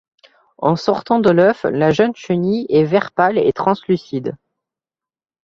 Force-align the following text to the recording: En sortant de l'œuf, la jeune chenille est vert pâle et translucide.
En 0.57 0.75
sortant 0.75 1.19
de 1.19 1.29
l'œuf, 1.29 1.63
la 1.69 1.91
jeune 1.91 2.15
chenille 2.15 2.65
est 2.69 2.85
vert 2.85 3.11
pâle 3.11 3.37
et 3.37 3.53
translucide. 3.53 4.35